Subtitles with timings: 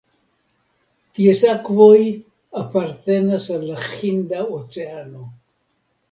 [1.17, 1.97] Ties akvoj
[2.61, 5.27] apartenas al la Hinda Oceano.